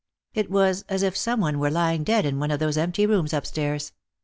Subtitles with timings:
[0.33, 3.35] It was as if some one were lying dead in one of those empty rooms
[3.35, 3.93] up stairs.